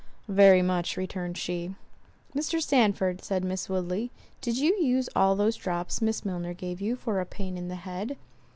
[0.27, 1.75] "Very much," returned she.
[2.35, 2.59] "Mr.
[2.59, 4.09] Sandford," said Miss Woodley,
[4.41, 7.75] "did you use all those drops Miss Milner gave you for a pain in the
[7.75, 8.17] head?"